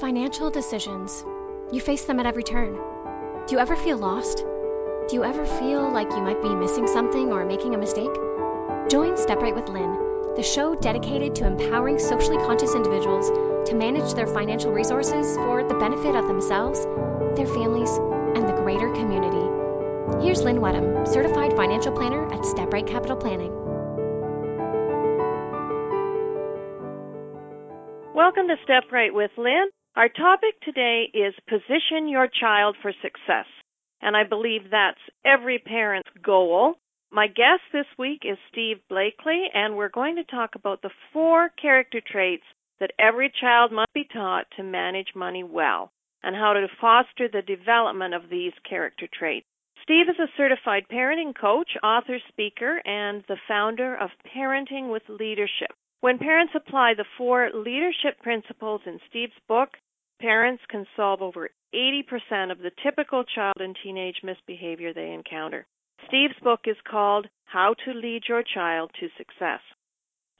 [0.00, 1.24] Financial decisions.
[1.72, 2.74] You face them at every turn.
[3.46, 4.36] Do you ever feel lost?
[4.36, 8.12] Do you ever feel like you might be missing something or making a mistake?
[8.90, 13.30] Join Step Right with Lynn, the show dedicated to empowering socially conscious individuals
[13.70, 16.84] to manage their financial resources for the benefit of themselves,
[17.34, 17.96] their families,
[18.36, 20.22] and the greater community.
[20.22, 23.52] Here's Lynn Wedham, certified financial planner at Step Right Capital Planning.
[28.14, 29.70] Welcome to Step Right with Lynn.
[29.96, 33.46] Our topic today is position your child for success.
[34.02, 36.74] And I believe that's every parent's goal.
[37.10, 41.48] My guest this week is Steve Blakely, and we're going to talk about the four
[41.48, 42.42] character traits
[42.78, 45.90] that every child must be taught to manage money well
[46.22, 49.46] and how to foster the development of these character traits.
[49.82, 55.72] Steve is a certified parenting coach, author, speaker, and the founder of Parenting with Leadership.
[56.02, 59.70] When parents apply the four leadership principles in Steve's book,
[60.20, 65.66] parents can solve over 80% of the typical child and teenage misbehavior they encounter.
[66.08, 69.60] Steve's book is called How to Lead Your Child to Success.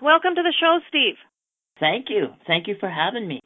[0.01, 1.17] Welcome to the show, Steve.
[1.81, 2.29] Thank you.
[2.47, 3.41] Thank you for having me.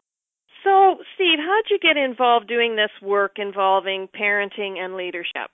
[0.65, 5.51] So, Steve, how'd you get involved doing this work involving parenting and leadership?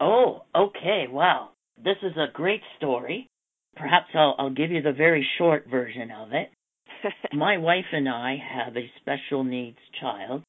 [0.00, 1.06] Oh, okay.
[1.10, 1.50] Wow.
[1.82, 3.28] This is a great story.
[3.76, 6.50] Perhaps I'll, I'll give you the very short version of it.
[7.32, 10.42] My wife and I have a special needs child,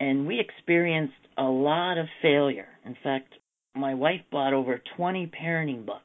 [0.00, 2.68] and we experienced a lot of failure.
[2.84, 3.34] In fact,
[3.74, 6.02] my wife bought over 20 parenting books.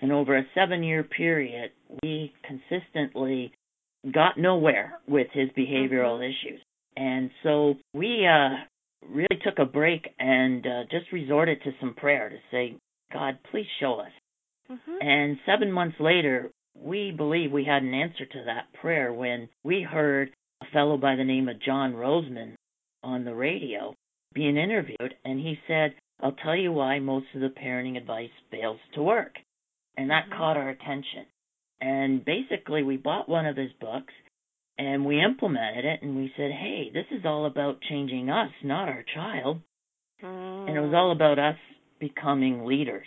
[0.00, 3.52] And over a seven year period, we consistently
[4.12, 6.24] got nowhere with his behavioral mm-hmm.
[6.24, 6.60] issues.
[6.96, 8.56] And so we uh,
[9.08, 12.76] really took a break and uh, just resorted to some prayer to say,
[13.12, 14.10] God, please show us.
[14.70, 15.08] Mm-hmm.
[15.08, 16.50] And seven months later,
[16.82, 20.30] we believe we had an answer to that prayer when we heard
[20.62, 22.54] a fellow by the name of John Rosemond
[23.02, 23.94] on the radio
[24.34, 28.78] being interviewed, and he said, I'll tell you why most of the parenting advice fails
[28.94, 29.34] to work.
[29.96, 30.38] And that mm-hmm.
[30.38, 31.26] caught our attention.
[31.80, 34.12] And basically, we bought one of his books
[34.78, 38.88] and we implemented it, and we said, hey, this is all about changing us, not
[38.88, 39.60] our child.
[40.22, 40.68] Mm.
[40.68, 41.56] And it was all about us
[41.98, 43.06] becoming leaders.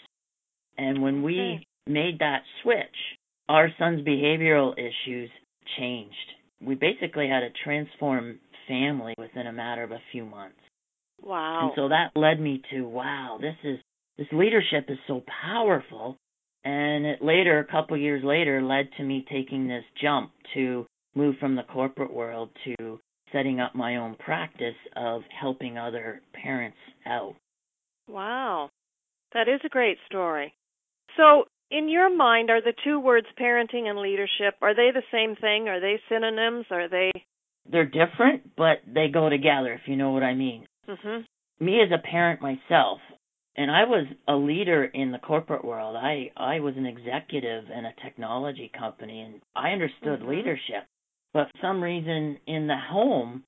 [0.79, 3.18] And when we made that switch,
[3.49, 5.29] our son's behavioral issues
[5.77, 6.15] changed.
[6.61, 10.59] We basically had a transform family within a matter of a few months.
[11.21, 11.61] Wow.
[11.63, 13.79] And so that led me to wow, this is
[14.17, 16.17] this leadership is so powerful.
[16.63, 20.85] And it later, a couple years later, led to me taking this jump to
[21.15, 22.99] move from the corporate world to
[23.31, 27.35] setting up my own practice of helping other parents out.
[28.07, 28.69] Wow.
[29.33, 30.53] That is a great story.
[31.15, 35.35] So, in your mind, are the two words parenting and leadership are they the same
[35.35, 35.67] thing?
[35.67, 36.65] Are they synonyms?
[36.71, 37.11] Are they?
[37.71, 39.73] They're different, but they go together.
[39.73, 40.65] If you know what I mean.
[40.87, 41.21] mm-hmm.
[41.63, 42.99] Me as a parent myself,
[43.55, 45.95] and I was a leader in the corporate world.
[45.95, 50.29] I I was an executive in a technology company, and I understood mm-hmm.
[50.29, 50.85] leadership.
[51.33, 53.43] But for some reason, in the home,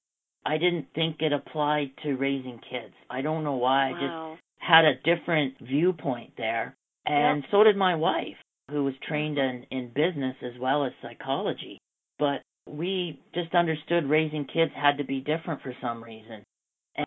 [0.45, 2.93] I didn't think it applied to raising kids.
[3.09, 3.91] I don't know why.
[3.91, 3.97] Wow.
[3.97, 6.75] I just had a different viewpoint there.
[7.05, 7.51] And yep.
[7.51, 8.37] so did my wife,
[8.69, 11.79] who was trained in, in business as well as psychology.
[12.19, 16.43] But we just understood raising kids had to be different for some reason.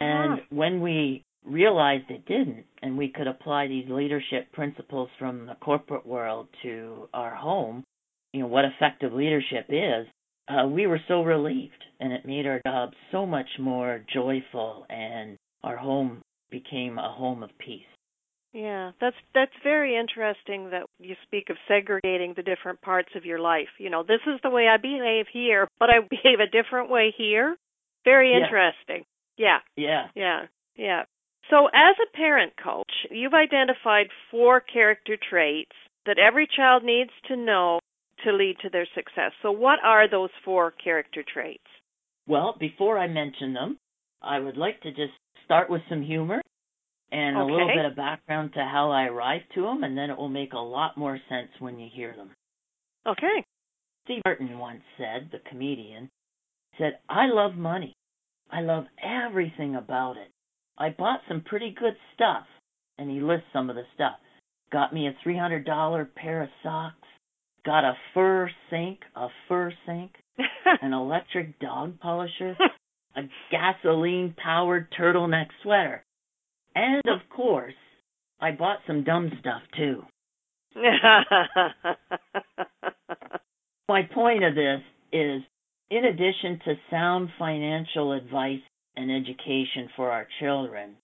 [0.00, 5.55] And when we realized it didn't, and we could apply these leadership principles from the
[5.56, 7.84] corporate world to our home,
[8.32, 10.06] you know, what effective leadership is,
[10.49, 11.72] uh, we were so relieved.
[12.00, 17.43] And it made our job so much more joyful, and our home became a home
[17.43, 17.82] of peace.
[18.55, 23.41] Yeah, that's that's very interesting that you speak of segregating the different parts of your
[23.41, 23.69] life.
[23.79, 27.13] You know, this is the way I behave here, but I behave a different way
[27.17, 27.57] here.
[28.05, 29.05] Very interesting.
[29.37, 29.59] Yeah.
[29.77, 30.07] Yeah.
[30.15, 30.43] Yeah.
[30.77, 31.03] Yeah.
[31.51, 35.75] So, as a parent coach, you've identified four character traits
[36.07, 37.81] that every child needs to know
[38.25, 39.33] to lead to their success.
[39.43, 41.65] So, what are those four character traits?
[42.29, 43.79] Well, before I mention them,
[44.23, 45.12] I would like to just
[45.45, 46.41] start with some humor
[47.14, 47.43] and okay.
[47.43, 50.28] a little bit of background to how I arrived to them, and then it will
[50.28, 52.31] make a lot more sense when you hear them.
[53.06, 53.44] Okay.
[54.05, 56.11] Steve Martin once said, the comedian,
[56.76, 57.94] said, I love money.
[58.50, 60.28] I love everything about it.
[60.76, 62.46] I bought some pretty good stuff.
[62.99, 64.16] And he lists some of the stuff.
[64.72, 66.96] Got me a $300 pair of socks.
[67.64, 70.11] Got a fur sink, a fur sink,
[70.82, 72.56] an electric dog polisher,
[73.16, 76.04] a gasoline powered turtleneck sweater.
[76.75, 77.75] And of course,
[78.41, 80.03] I bought some dumb stuff too.
[83.88, 84.81] My point of this
[85.12, 85.43] is
[85.91, 88.61] in addition to sound financial advice
[88.97, 90.97] and education for our children,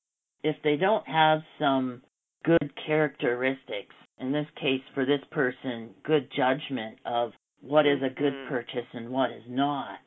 [0.42, 2.02] if they don't have some
[2.44, 8.32] good characteristics, in this case for this person, good judgment of what is a good
[8.32, 8.48] Mhm.
[8.48, 10.00] purchase and what is not,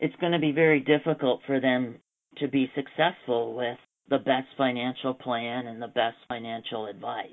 [0.00, 2.00] it's going to be very difficult for them
[2.36, 3.78] to be successful with
[4.08, 7.30] the best financial plan and the best financial advice.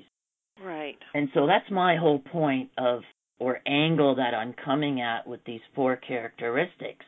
[0.62, 0.96] Right.
[1.14, 3.02] And so that's my whole point of
[3.38, 7.04] or angle that I'm coming at with these four characteristics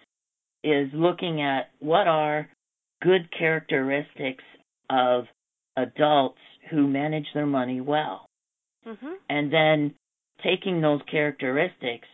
[0.62, 2.48] is looking at what are
[3.00, 4.44] good characteristics
[4.90, 5.24] of
[5.76, 8.26] adults who manage their money well
[8.86, 9.18] Mhm.
[9.30, 9.94] and then
[10.42, 12.08] taking those characteristics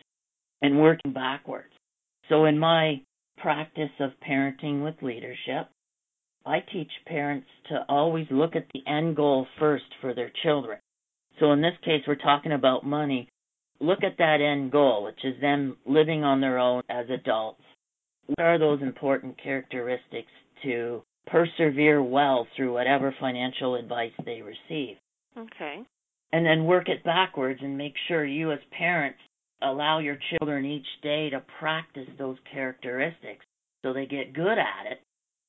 [0.61, 1.73] and working backwards.
[2.29, 3.01] So in my
[3.37, 5.69] practice of parenting with leadership,
[6.45, 10.77] I teach parents to always look at the end goal first for their children.
[11.39, 13.29] So in this case, we're talking about money.
[13.79, 17.61] Look at that end goal, which is them living on their own as adults.
[18.27, 20.31] What are those important characteristics
[20.63, 24.97] to persevere well through whatever financial advice they receive?
[25.37, 25.79] Okay.
[26.31, 29.19] And then work it backwards and make sure you, as parents,
[29.61, 33.45] allow your children each day to practice those characteristics
[33.83, 34.99] so they get good at it.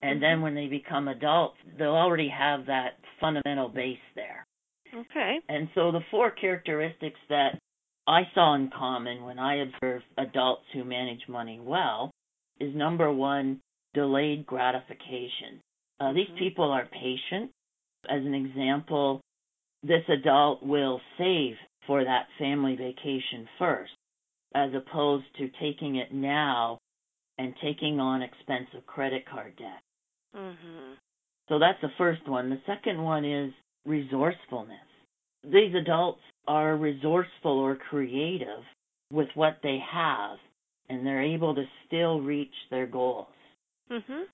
[0.03, 0.43] And then Mhm.
[0.43, 4.47] when they become adults, they'll already have that fundamental base there.
[4.93, 5.41] Okay.
[5.49, 7.59] And so the four characteristics that
[8.07, 12.11] I saw in common when I observed adults who manage money well
[12.61, 13.61] is number one,
[13.95, 15.61] delayed gratification.
[15.99, 16.39] Uh, These Mhm.
[16.39, 17.51] people are patient.
[18.09, 19.21] As an example,
[19.83, 23.95] this adult will save for that family vacation first,
[24.55, 26.79] as opposed to taking it now
[27.39, 29.83] and taking on expensive credit card debt.
[30.37, 30.97] Mhm.
[31.49, 32.51] So that's the first one.
[32.51, 33.53] The second one is
[33.85, 34.87] resourcefulness.
[35.45, 38.65] These adults are resourceful or creative
[39.13, 40.39] with what they have,
[40.89, 43.33] and they're able to still reach their goals.
[43.91, 44.29] Mhm.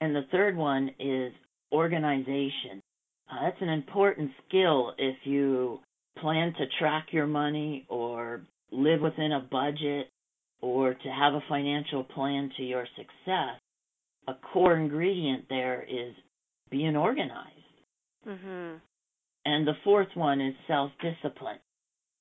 [0.00, 1.32] And the third one is
[1.72, 2.80] organization.
[3.28, 5.80] Uh, that's an important skill if you
[6.16, 10.08] plan to track your money or live within a budget
[10.60, 13.58] or to have a financial plan to your success.
[14.28, 16.14] A core ingredient there is
[16.70, 17.48] being organized.
[18.26, 18.80] Mhm.
[19.44, 21.58] And the fourth one is self discipline.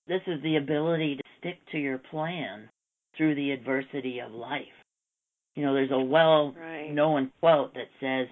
[0.07, 2.69] This is the ability to stick to your plan
[3.13, 4.83] through the adversity of life.
[5.55, 6.51] You know, there's a well
[6.91, 8.27] known quote that says,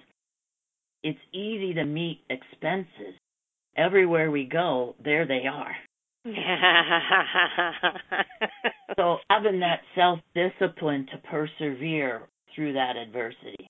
[1.02, 3.14] It's easy to meet expenses.
[3.76, 5.76] Everywhere we go, there they are.
[8.96, 13.66] So having that self discipline to persevere through that adversity.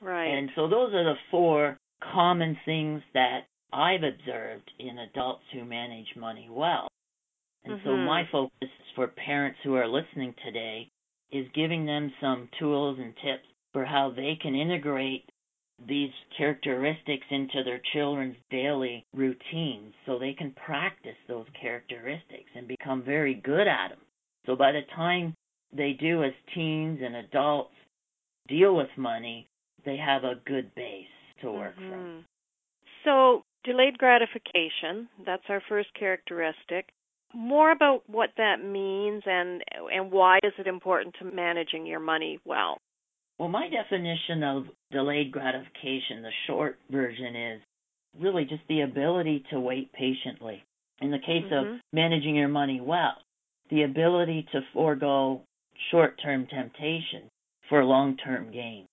[0.00, 0.26] right.
[0.28, 1.78] And so those are the four
[2.12, 6.88] common things that I've observed in adults who manage money well.
[7.64, 8.06] And so Mhm.
[8.06, 10.88] my focus for parents who are listening today
[11.30, 15.28] is giving them some tools and tips for how they can integrate
[15.86, 23.02] these characteristics into their children's daily routines so they can practice those characteristics and become
[23.02, 24.00] very good at them.
[24.46, 25.34] So by the time
[25.72, 27.74] they do as teens and adults
[28.48, 29.48] deal with money,
[29.84, 31.06] they have a good base
[31.40, 31.84] to work from.
[31.84, 32.24] Mhm.
[33.04, 36.88] So, delayed gratification, that's our first characteristic.
[37.32, 39.62] More about what that means and
[39.92, 42.78] and why is it important to managing your money well?
[43.38, 47.62] Well, my definition of delayed gratification, the short version is
[48.18, 50.64] really just the ability to wait patiently.
[51.00, 51.76] In the case Mhm.
[51.76, 53.20] of managing your money well,
[53.68, 55.42] the ability to forego
[55.90, 57.28] short term temptation
[57.68, 58.86] for long term gain.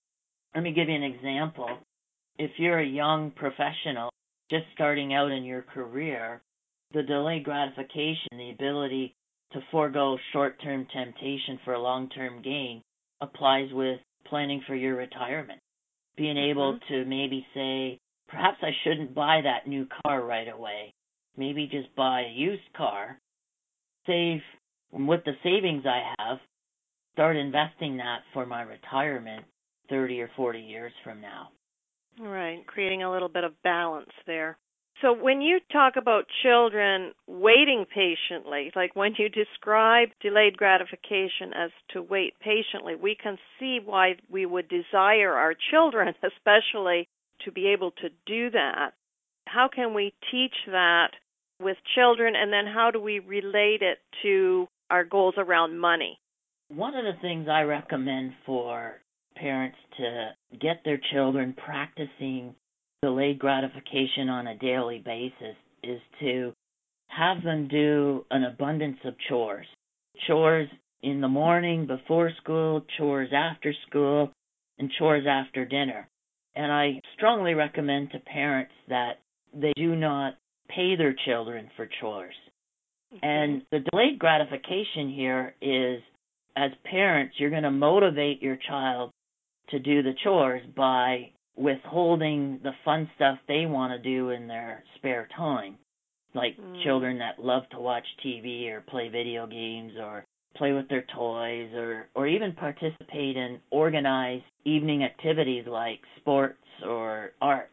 [0.54, 1.78] Let me give you an example.
[2.38, 4.10] If you're a young professional
[4.50, 6.42] just starting out in your career,
[6.92, 9.14] the delayed gratification, the ability
[9.52, 12.82] to forego short term temptation for a long term gain,
[13.20, 15.60] applies with planning for your retirement.
[16.16, 16.86] Being able Mhm.
[16.88, 20.92] to maybe say, perhaps I shouldn't buy that new car right away.
[21.36, 23.18] Maybe just buy a used car,
[24.06, 24.42] save
[24.92, 26.40] with the savings I have,
[27.14, 29.44] start investing that for my retirement
[29.88, 31.48] 30 or 40 years from now.
[32.20, 34.58] Right, creating a little bit of balance there.
[35.02, 41.70] So when you talk about children waiting patiently, like when you describe delayed gratification as
[41.92, 47.08] to wait patiently, we can see why we would desire our children especially
[47.44, 48.92] to be able to do that.
[49.46, 51.10] How can we teach that
[51.60, 56.18] with children and then how do we relate it to our goals around money?
[56.68, 59.00] One of the things I recommend for
[59.36, 60.30] parents to
[60.60, 62.54] get their children practicing
[63.02, 66.52] delayed gratification on a daily basis is to
[67.08, 69.66] have them do an abundance of chores.
[70.26, 70.68] Chores
[71.02, 74.32] in the morning before school, chores after school,
[74.78, 76.08] and chores after dinner.
[76.56, 79.18] And I strongly recommend to parents that
[79.52, 82.34] they do not pay their children for chores.
[83.22, 86.00] And the delayed gratification here is
[86.56, 89.10] as parents, you're going to motivate your child
[89.70, 94.82] to do the chores by withholding the fun stuff they want to do in their
[94.96, 95.78] spare time.
[96.34, 96.82] Like Mm.
[96.82, 100.24] children that love to watch TV or play video games or
[100.56, 107.32] play with their toys or or even participate in organized evening activities like sports or
[107.40, 107.70] arts.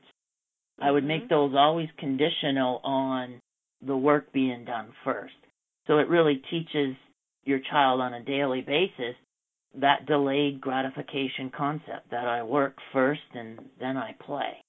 [0.79, 3.39] I would make those always conditional on
[3.81, 5.33] the work being done first.
[5.87, 6.95] So it really teaches
[7.43, 9.15] your child on a daily basis
[9.79, 14.63] that delayed gratification concept that I work first and then I play.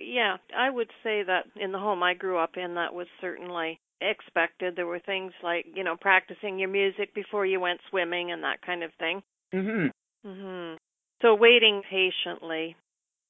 [0.00, 3.80] Yeah, I would say that in the home I grew up in, that was certainly
[4.00, 4.74] expected.
[4.76, 8.60] There were things like, you know, practicing your music before you went swimming and that
[8.62, 9.22] kind of thing.
[9.52, 9.90] Mhm.
[10.24, 10.78] Mhm.
[11.22, 12.76] So waiting patiently.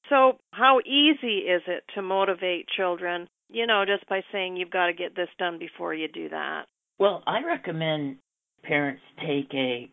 [0.08, 4.86] So how easy is it to motivate children, you know, just by saying you've got
[4.86, 6.66] to get this done before you do that?
[6.98, 8.18] Well, I recommend
[8.66, 9.88] parents take a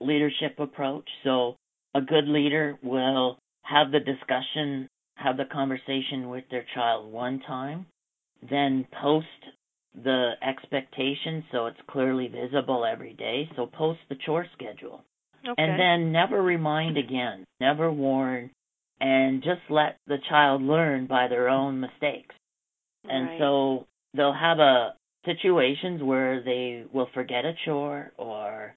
[0.00, 1.08] leadership approach.
[1.24, 1.56] So
[1.94, 7.86] a good leader will have the discussion, have the conversation with their child one time,
[8.48, 9.26] then post
[10.04, 13.50] the expectation so it's clearly visible every day.
[13.56, 15.02] So post the chore schedule.
[15.44, 15.54] Okay.
[15.56, 18.50] And then never remind again, never warn,
[19.00, 22.34] and just let the child learn by their own mistakes.
[23.08, 23.38] And Right.
[23.38, 24.94] so they'll have a
[25.28, 28.74] situations where they will forget a chore or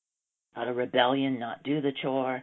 [0.55, 2.41] out of rebellion not do the chore.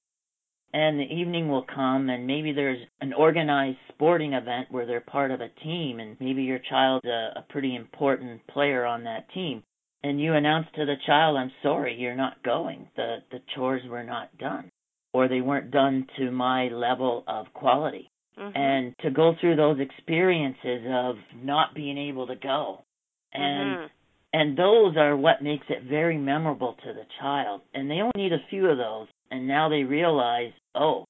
[0.73, 5.31] And the evening will come and maybe there's an organized sporting event where they're part
[5.31, 9.63] of a team and maybe your child's a, a pretty important player on that team.
[10.03, 12.89] And you announce to the child, I'm sorry, you're not going.
[12.97, 14.71] The the chores were not done.
[15.15, 18.53] Or they weren't done to my level of quality Mhm.
[18.55, 22.85] and to go through those experiences of not being able to go
[23.33, 23.91] and Mhm.
[24.33, 28.33] And those are what makes it very memorable to the child and they only need
[28.33, 31.05] a few of those and now they realize oh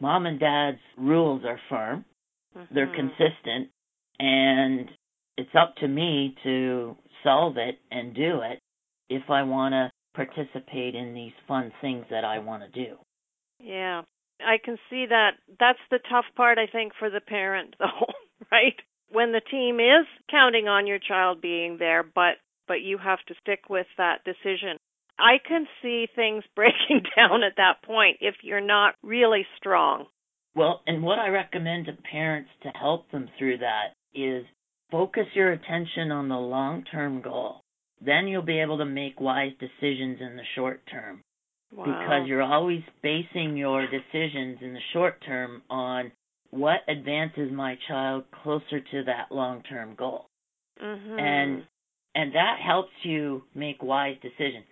[0.00, 2.04] mom and dad's rules are firm
[2.70, 2.94] they're Mhm.
[3.16, 3.68] consistent
[4.20, 4.88] and
[5.36, 8.58] it's up to me to solve it and do it
[9.08, 12.96] if i want to participate in these fun things that i want to do
[13.60, 14.02] Yeah.
[14.40, 18.06] I can see that that's the tough part I think for the parent though,
[18.50, 18.74] right?
[19.10, 22.34] When the team is counting on your child being there, but
[22.66, 24.78] but you have to stick with that decision.
[25.18, 30.06] I can see things breaking down at that point if you're not really strong.
[30.56, 34.44] Well, and what I recommend to parents to help them through that is
[34.90, 37.60] focus your attention on the long term goal.
[38.00, 41.22] Then you'll be able to make wise decisions in the short term
[41.72, 41.86] Wow.
[41.86, 46.12] because you're always basing your decisions in the short term on
[46.50, 50.26] what advances my child closer to that long term goal.
[50.80, 51.20] Mhm.
[51.20, 51.66] And
[52.14, 54.64] and that helps you make wise decisions.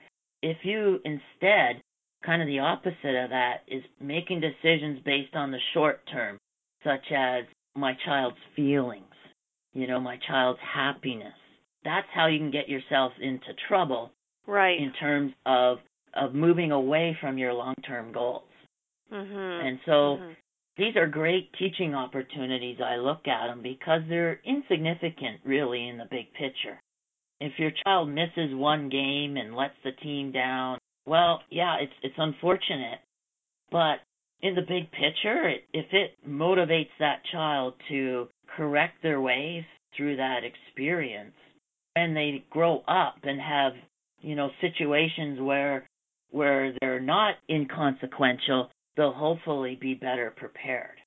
[0.42, 1.82] If you instead
[2.24, 6.38] kind of the opposite of that is making decisions based on the short term,
[6.84, 7.44] such as
[7.74, 9.04] my child's feelings,
[9.72, 11.34] you know, my child's happiness.
[11.84, 14.12] That's how you can get yourself into trouble
[14.46, 14.78] right.
[14.78, 15.78] in terms of
[16.14, 18.44] of moving away from your long-term goals.
[19.10, 19.66] Mhm.
[19.66, 20.36] And so Mhm.
[20.76, 22.82] these are great teaching opportunities.
[22.82, 26.78] I look at them because they're insignificant, really, in the big picture.
[27.44, 32.14] If your child misses one game and lets the team down, well, yeah, it's it's
[32.16, 33.00] unfortunate,
[33.72, 33.96] but
[34.42, 39.64] in the big picture, it, if it motivates that child to correct their ways
[39.96, 41.34] through that experience,
[41.96, 43.72] and they grow up and have
[44.20, 45.84] you know situations where
[46.30, 51.01] where they're not inconsequential, they'll hopefully be better prepared.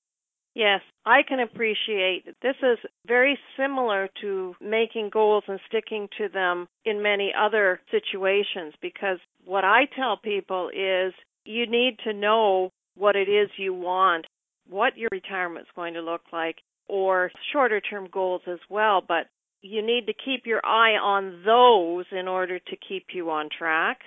[0.56, 6.68] Yes, I can appreciate this is very similar to making goals and sticking to them
[6.86, 13.18] in many other situations because what I tell people is you need to know what
[13.18, 14.28] it is you want,
[14.70, 16.56] what your retirement's going to look like,
[16.88, 19.28] or shorter term goals as well, but
[19.62, 24.00] you need to keep your eye on those in order to keep you on track.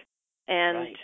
[0.47, 0.97] And Right.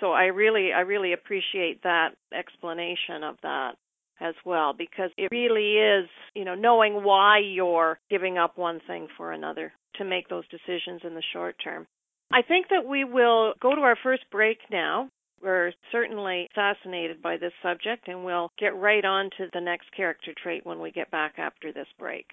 [0.00, 3.76] so I really I really appreciate that explanation of that
[4.20, 9.08] as well because it really is, you know, knowing why you're giving up one thing
[9.16, 11.86] for another to make those decisions in the short term.
[12.32, 15.10] I think that we will go to our first break now.
[15.42, 20.32] We're certainly fascinated by this subject and we'll get right on to the next character
[20.42, 22.26] trait when we get back after this break.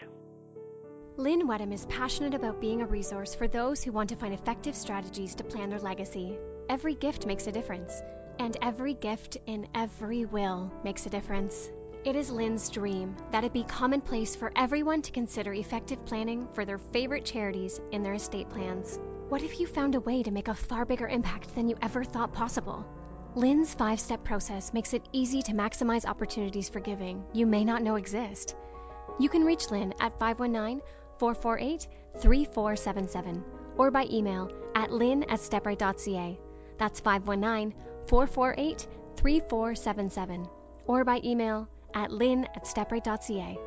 [1.15, 4.75] Lynn Wedham is passionate about being a resource for those who want to find effective
[4.75, 6.37] strategies to plan their legacy.
[6.69, 8.01] every gift makes a difference,
[8.39, 11.69] and every gift in every will makes a difference.
[12.03, 16.65] It is Lynn's dream that it be commonplace for everyone to consider effective planning for
[16.65, 18.99] their favorite charities in their estate plans.
[19.29, 22.03] What if you found a way to make a far bigger impact than you ever
[22.03, 22.85] thought possible?
[23.35, 27.81] Lynn's five step process makes it easy to maximize opportunities for giving you may not
[27.81, 28.55] know exist.
[29.19, 30.81] You can reach Lynn at 519
[31.17, 31.87] 448
[32.19, 33.43] 3477
[33.77, 36.39] or by email at lynn at stepright.ca.
[36.77, 37.73] That's 519
[38.07, 40.47] 448 3477
[40.85, 43.57] or by email at lynn at stepright.ca.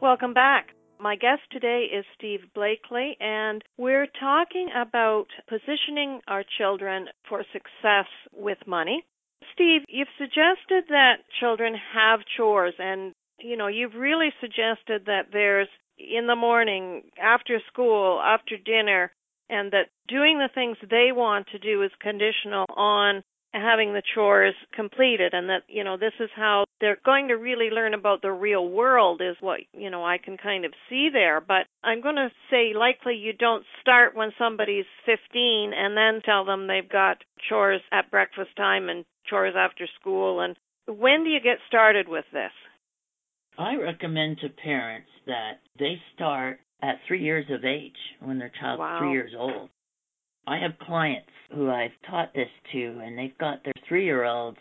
[0.00, 0.68] Welcome back.
[0.98, 8.06] My guest today is Steve Blakely, and we're talking about positioning our children for success
[8.32, 9.04] with money.
[9.52, 15.68] Steve, you've suggested that children have chores, and you know, you've really suggested that there's
[15.98, 19.12] in the morning, after school, after dinner,
[19.52, 24.54] and that doing the things they want to do is conditional on having the chores
[24.74, 28.32] completed and that you know this is how they're going to really learn about the
[28.32, 31.40] real world is what you know I can kind of see there.
[31.40, 36.44] But I'm going to say likely you don't start when somebody's 15 and then tell
[36.44, 37.18] them they've got
[37.48, 40.40] chores at breakfast time and chores after school.
[40.40, 40.56] And
[40.88, 42.52] when do you get started with this?
[43.58, 48.80] I recommend to parents that they start at 3 years of age when their child's
[48.80, 48.98] wow.
[49.00, 49.70] 3 years old
[50.46, 54.58] I have clients who I've taught this to, and they've got their three year olds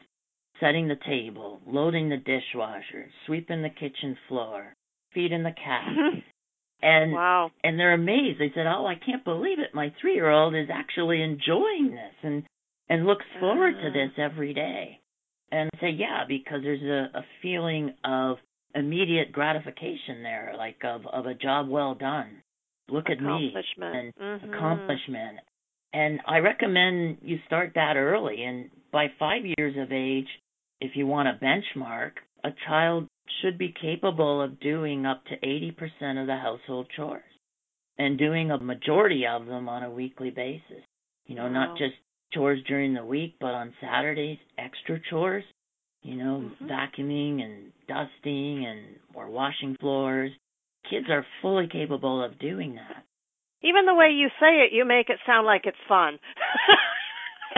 [0.59, 4.73] setting the table, loading the dishwasher, sweeping the kitchen floor,
[5.13, 5.87] feeding the cat.
[6.83, 7.51] and wow.
[7.63, 8.39] and they're amazed.
[8.39, 9.73] They said, "Oh, I can't believe it.
[9.73, 12.43] My 3-year-old is actually enjoying this and
[12.89, 13.83] and looks forward uh.
[13.83, 14.99] to this every day."
[15.51, 18.37] And I say, "Yeah, because there's a, a feeling of
[18.75, 22.41] immediate gratification there, like of of a job well done.
[22.89, 24.53] Look at me and mm-hmm.
[24.53, 25.39] accomplishment
[25.93, 28.43] and I recommend you start that early.
[28.43, 30.27] And by five years of age,
[30.79, 32.11] if you want a benchmark,
[32.43, 33.07] a child
[33.41, 37.24] should be capable of doing up to 80% of the household chores
[37.98, 40.83] and doing a majority of them on a weekly basis.
[41.27, 41.67] You know, wow.
[41.67, 41.93] not just
[42.33, 45.43] chores during the week, but on Saturdays, extra chores.
[46.03, 46.66] You know, mm-hmm.
[46.66, 50.31] vacuuming and dusting and or washing floors.
[50.90, 53.03] Kids are fully capable of doing that.
[53.64, 56.18] Even the way you say it, you make it sound like it's fun.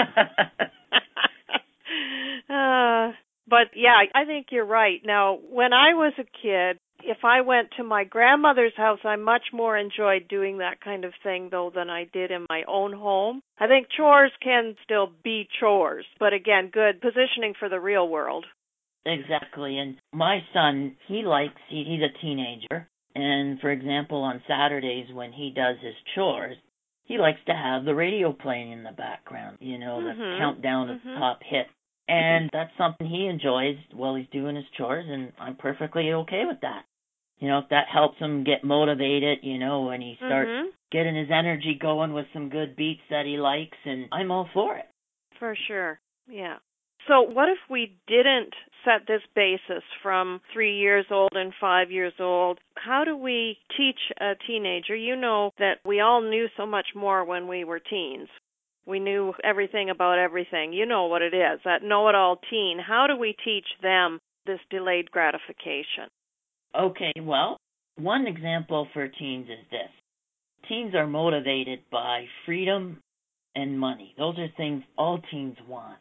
[2.49, 3.11] uh,
[3.47, 5.01] but yeah, I think you're right.
[5.05, 9.43] Now, when I was a kid, if I went to my grandmother's house, I much
[9.51, 13.41] more enjoyed doing that kind of thing though than I did in my own home.
[13.59, 18.45] I think chores can still be chores, but again, good positioning for the real world.
[19.05, 19.77] Exactly.
[19.77, 25.31] And my son, he likes he, he's a teenager and for example, on Saturdays when
[25.31, 26.57] he does his chores,
[27.03, 30.19] he likes to have the radio playing in the background, you know, mm-hmm.
[30.19, 31.19] the countdown of mm-hmm.
[31.19, 31.69] top hits.
[32.07, 36.59] And that's something he enjoys while he's doing his chores, and I'm perfectly okay with
[36.61, 36.83] that.
[37.39, 40.69] You know, if that helps him get motivated, you know, when he starts mm-hmm.
[40.91, 44.77] getting his energy going with some good beats that he likes, and I'm all for
[44.77, 44.85] it.
[45.39, 45.99] For sure.
[46.29, 46.57] Yeah.
[47.07, 48.53] So, what if we didn't
[48.85, 52.59] set this basis from three years old and five years old?
[52.77, 54.95] How do we teach a teenager?
[54.95, 58.29] You know that we all knew so much more when we were teens.
[58.85, 60.71] We knew everything about everything.
[60.71, 62.79] You know what it is, that know it all teen.
[62.79, 66.07] How do we teach them this delayed gratification?
[66.79, 67.57] Okay, well,
[67.97, 69.89] one example for teens is this
[70.67, 72.97] teens are motivated by freedom
[73.55, 74.13] and money.
[74.17, 75.99] Those are things all teens want.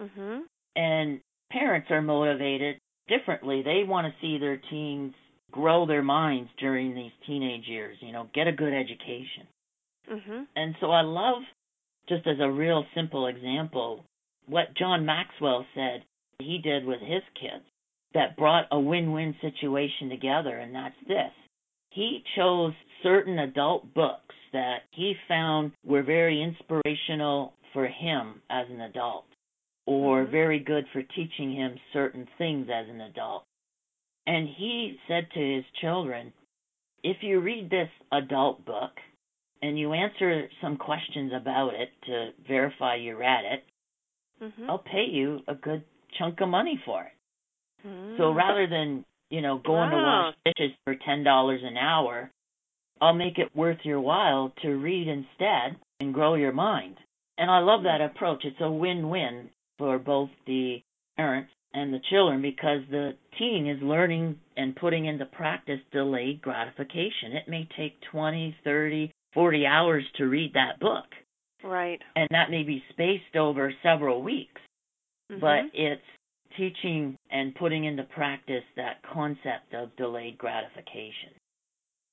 [0.00, 0.40] Mm-hmm.
[0.76, 3.62] And parents are motivated differently.
[3.62, 5.12] They want to see their teens
[5.50, 9.46] grow their minds during these teenage years, you know, get a good education.
[10.10, 10.42] Mm-hmm.
[10.56, 11.42] And so I love,
[12.08, 14.04] just as a real simple example,
[14.46, 16.02] what John Maxwell said
[16.38, 17.64] he did with his kids
[18.14, 21.32] that brought a win win situation together, and that's this.
[21.90, 22.72] He chose
[23.02, 29.24] certain adult books that he found were very inspirational for him as an adult
[29.86, 30.30] or mm-hmm.
[30.30, 33.44] very good for teaching him certain things as an adult.
[34.26, 36.32] And he said to his children,
[37.02, 38.92] if you read this adult book
[39.60, 43.64] and you answer some questions about it to verify you're at it,
[44.42, 44.70] mm-hmm.
[44.70, 45.82] I'll pay you a good
[46.18, 47.12] chunk of money for it.
[47.86, 48.16] Mm-hmm.
[48.18, 50.32] So rather than, you know, going wow.
[50.34, 52.30] to wash dishes for $10 an hour,
[53.00, 56.96] I'll make it worth your while to read instead and grow your mind.
[57.38, 58.44] And I love that approach.
[58.44, 60.82] It's a win-win for both the
[61.16, 67.32] parents and the children because the teen is learning and putting into practice delayed gratification.
[67.32, 71.06] It may take 20, 30, 40 hours to read that book.
[71.64, 72.00] Right.
[72.14, 74.60] And that may be spaced over several weeks,
[75.30, 75.40] Mhm.
[75.40, 76.02] but it's
[76.56, 81.34] teaching and putting into practice that concept of delayed gratification.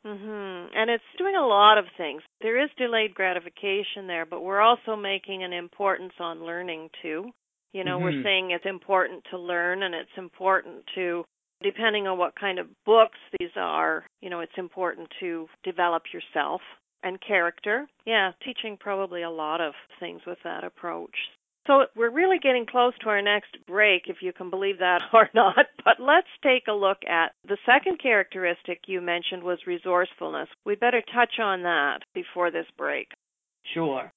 [0.05, 0.71] Mhm.
[0.73, 2.23] And it's doing a lot of things.
[2.41, 7.33] There is delayed gratification there, but we're also making an importance on learning too.
[7.73, 8.23] You know, we're Mhm.
[8.23, 11.25] saying it's important to learn and it's important to
[11.61, 16.61] depending on what kind of books these are, you know, it's important to develop yourself
[17.03, 17.87] and character.
[18.05, 21.15] Yeah, teaching probably a lot of things with that approach.
[21.67, 25.29] So we're really getting close to our next break, if you can believe that or
[25.33, 25.65] not.
[25.83, 30.49] But let's take a look at the second characteristic you mentioned was resourcefulness.
[30.65, 33.07] We better touch on that before this break.
[33.73, 34.11] Sure.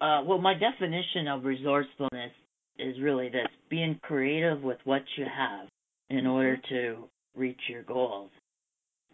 [0.00, 2.32] Uh, well, my definition of resourcefulness
[2.78, 5.68] is really this being creative with what you have
[6.10, 8.30] in order to reach your goals.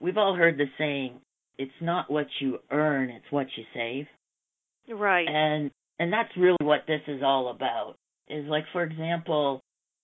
[0.00, 1.20] We've all heard the saying,
[1.58, 4.06] it's not what you earn, it's what you save.
[4.88, 5.26] Right.
[5.28, 7.94] And and that's really what this is all about.
[8.28, 9.60] Is like for example,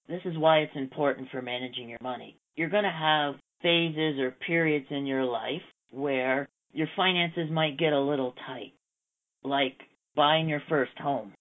[0.09, 2.37] this is why it's important for managing your money.
[2.57, 7.93] You're going to have phases or periods in your life where your finances might get
[7.93, 8.73] a little tight.
[9.43, 9.79] Like
[10.15, 11.33] buying your first home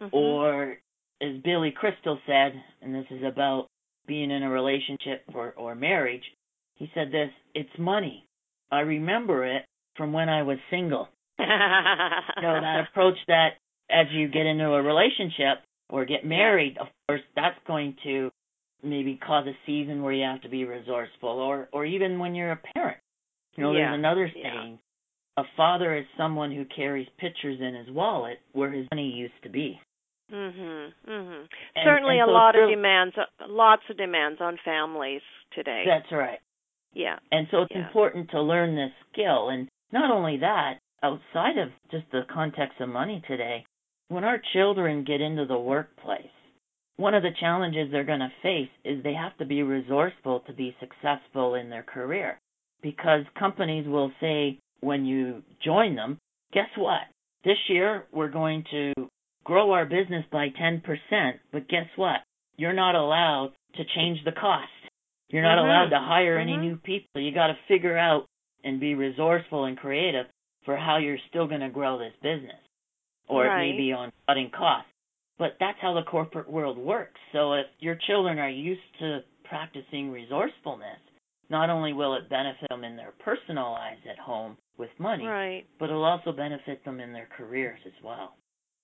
[0.00, 0.10] Mhm.
[0.12, 0.78] or
[1.20, 2.52] as Billy Crystal said,
[2.82, 3.68] and this is about
[4.06, 6.24] being in a relationship or, or marriage,
[6.74, 8.26] he said this, it's money.
[8.70, 9.64] I remember it
[9.96, 11.08] from when I was single.
[11.38, 13.50] Know, that approach that
[13.90, 15.58] as you get into a relationship
[15.90, 18.30] or get married, of course, that's going to
[18.82, 22.52] maybe cause a season where you have to be resourceful or, or even when you're
[22.52, 22.98] a parent.
[23.56, 24.42] You know, Yeah, there's another yeah.
[24.52, 24.78] saying,
[25.36, 29.48] a father is someone who carries pictures in his wallet where his money used to
[29.48, 29.80] be.
[30.32, 30.92] Mhm.
[31.06, 31.48] Mhm.
[31.82, 33.14] Certainly and a so lot it's of demands
[33.46, 35.84] lots of demands on families today.
[35.86, 36.40] That's right.
[36.94, 37.18] yeah.
[37.32, 37.86] And so it's Yeah.
[37.86, 39.48] important to learn this skill.
[39.50, 43.64] And not only that, outside of just the context of money today,
[44.08, 46.22] when our children get into the workplace,
[46.96, 50.52] one of the challenges they're going to face is they have to be resourceful to
[50.52, 52.38] be successful in their career.
[52.82, 56.18] Because companies will say when you join them,
[56.52, 57.00] guess what?
[57.44, 58.92] This year we're going to
[59.44, 60.82] grow our business by 10%,
[61.52, 62.20] but guess what?
[62.56, 64.70] You're not allowed to change the cost.
[65.30, 65.64] You're not Mhm.
[65.64, 66.60] allowed to hire any Mhm.
[66.60, 67.20] new people.
[67.20, 68.28] You got to figure out
[68.62, 70.28] and be resourceful and creative
[70.64, 72.63] for how you're still going to grow this business.
[73.28, 73.76] Or it may Right.
[73.76, 74.90] be on cutting costs.
[75.38, 77.20] But that's how the corporate world works.
[77.32, 81.00] So if your children are used to practicing resourcefulness,
[81.50, 85.66] not only will it benefit them in their personal lives at home with money, Right.
[85.78, 88.36] but it'll also benefit them in their careers as well.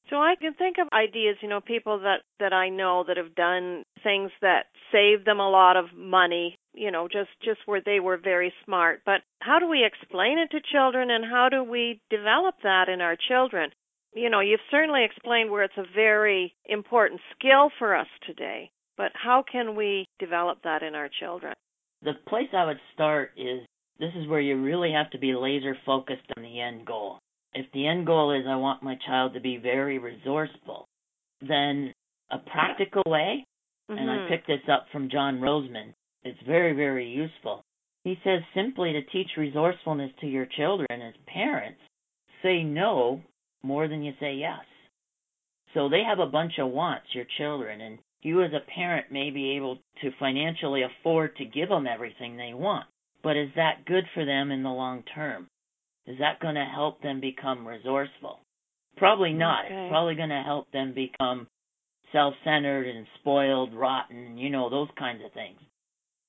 [0.09, 3.35] So I can think of ideas, you know, people that that I know that have
[3.35, 8.01] done things that saved them a lot of money, you know, just just where they
[8.01, 9.03] were very smart.
[9.05, 13.01] But how do we explain it to children and how do we develop that in
[13.01, 13.71] our children?
[14.15, 19.13] You know, you've certainly explained where it's a very important skill for us today, but
[19.15, 21.55] how can we develop that in our children?
[22.03, 23.61] The place I would start is
[23.99, 27.19] this is where you really have to be laser focused on the end goal.
[27.55, 30.87] If the end goal is I want my child to be very resourceful,
[31.41, 31.93] then
[32.31, 33.45] a practical way,
[33.89, 34.29] and I Mhm.
[34.29, 37.63] picked this up from John Rosemond, it's very, very useful.
[38.05, 41.83] He says simply to teach resourcefulness to your children as parents,
[42.43, 43.23] say no
[43.63, 44.65] more than you say yes.
[45.75, 49.31] So they have a bunch of wants, your children, and you as a parent may
[49.31, 52.87] be able to financially afford to give them everything they want.
[53.23, 55.49] But is that good for them in the long term?
[56.07, 58.41] Is that going to help them become resourceful?
[58.97, 59.67] Probably not.
[59.67, 59.75] Okay.
[59.75, 61.47] It's probably going to help them become
[62.13, 65.61] self-centered and spoiled, rotten, you know, those kinds of things.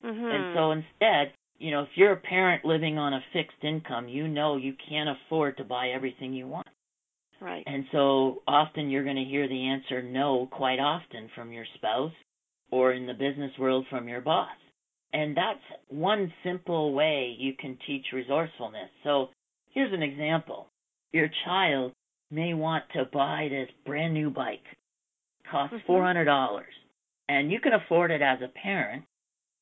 [0.04, 0.36] Mhm.
[0.36, 4.28] And so instead, you know, if you're a parent living on a fixed income, you
[4.28, 6.68] know you can't afford to buy everything you want.
[7.42, 7.64] Right.
[7.66, 12.14] And so often you're going to hear the answer no quite often from your spouse
[12.72, 14.50] or in the business world from your boss.
[15.14, 18.90] And that's one simple way you can teach resourcefulness.
[19.04, 19.30] So
[19.74, 20.68] here's an example.
[21.12, 21.92] Your child
[22.30, 24.64] may want to buy this brand new bike.
[25.50, 25.86] Costs Mhm.
[25.86, 26.64] $400.
[27.28, 29.04] And you can afford it as a parent,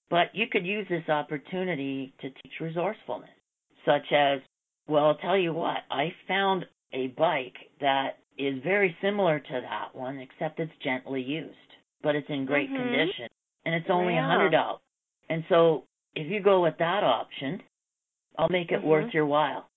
[0.10, 3.30] but you could use this opportunity to teach resourcefulness,
[3.86, 4.42] such as,
[4.88, 9.94] well, I'll tell you what, I found a bike that is very similar to that
[9.94, 11.56] one, except it's gently used,
[12.02, 12.76] but it's in great Mhm.
[12.76, 13.28] condition,
[13.66, 14.28] and it's only a Yeah.
[14.28, 14.82] hundred dollars.
[15.30, 17.62] And so, if you go with that option,
[18.38, 18.86] I'll make it Mhm.
[18.86, 19.70] worth your while.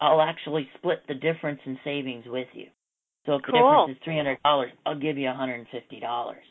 [0.00, 2.70] I'll actually split the difference in savings with you.
[3.24, 6.00] So if the difference is three hundred dollars, I'll give you a hundred and fifty
[6.00, 6.44] dollars.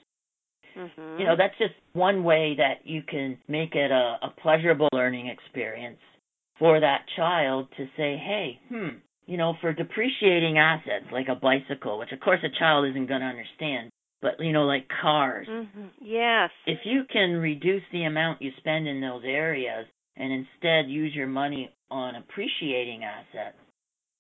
[0.76, 1.20] Mhm.
[1.20, 5.28] You know, that's just one way that you can make it a, a pleasurable learning
[5.28, 6.00] experience
[6.60, 8.90] for that child to say, hey, hmm,
[9.26, 13.22] you know, for depreciating assets like a bicycle, which of course a child isn't going
[13.22, 13.90] to understand,
[14.22, 15.48] but you know, like cars.
[15.50, 15.86] Mm-hmm.
[16.02, 16.50] Yes.
[16.66, 19.86] If you can reduce the amount you spend in those areas
[20.16, 23.58] and instead use your money on appreciating assets,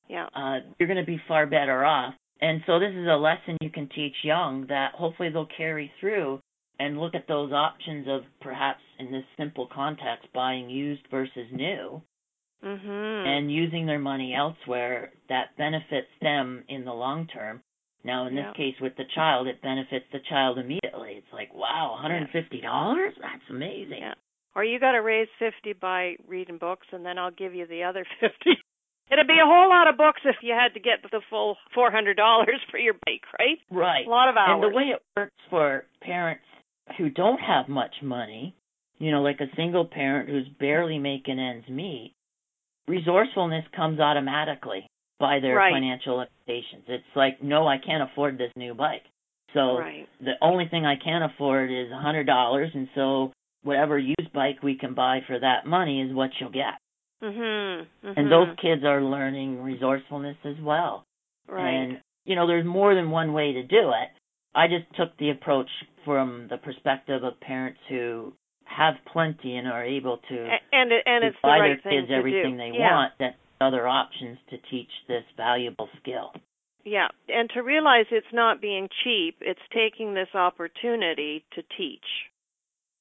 [0.07, 2.13] yeah, uh, you're going to be far better off.
[2.41, 6.41] And so this is a lesson you can teach young that hopefully they'll carry through
[6.79, 12.01] and look at those options of perhaps in this simple context buying used versus new
[12.63, 13.27] mm-hmm.
[13.27, 17.61] and using their money elsewhere that benefits them in the long term.
[18.03, 21.13] Now, in this case with the child, it benefits the child immediately.
[21.17, 22.31] It's like, wow, $150?
[22.31, 23.97] That's amazing.
[23.99, 24.13] Yeah.
[24.55, 27.83] Or you got to raise 50 by reading books and then I'll give you the
[27.83, 28.35] other 50.
[29.11, 32.15] It'd be a whole lot of books if you had to get the full $400
[32.71, 33.57] for your bike, right?
[33.69, 34.05] Right.
[34.05, 34.63] A lot of hours.
[34.63, 36.43] And the way it works for parents
[36.97, 38.55] who don't have much money,
[38.97, 42.15] you know, like a single parent who's barely making ends meet,
[42.87, 44.87] resourcefulness comes automatically
[45.19, 45.73] by their right.
[45.73, 46.83] financial limitations.
[46.87, 49.03] It's like, no, I can't afford this new bike.
[49.53, 50.07] So right.
[50.19, 53.31] the only thing I can afford is a hundred dollars, and so
[53.63, 56.75] whatever used bike we can buy for that money is what you'll get.
[57.23, 57.87] Mhm.
[58.03, 58.19] Mm-hmm.
[58.19, 61.05] And those kids are learning resourcefulness as well.
[61.47, 61.69] Right.
[61.69, 64.09] And you know, there's more than one way to do it.
[64.53, 65.69] I just took the approach
[66.03, 68.33] from the perspective of parents who
[68.65, 70.35] have plenty and are able to
[70.71, 72.57] and and to it's buy the right their kids thing everything do.
[72.57, 72.91] they yeah.
[72.91, 73.13] want.
[73.19, 76.31] That other options to teach this valuable skill.
[76.83, 82.05] Yeah, and to realize it's not being cheap, it's taking this opportunity to teach.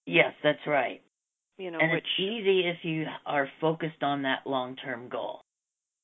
[0.07, 1.03] Yes, that's right.
[1.59, 5.40] You know, and which it's easy if you are focused on that long-term goal.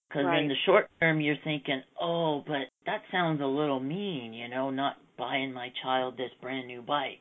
[0.08, 0.42] Because right.
[0.42, 4.70] in the short term, you're thinking, oh, but that sounds a little mean, you know,
[4.70, 7.20] not buying my child this brand new bike.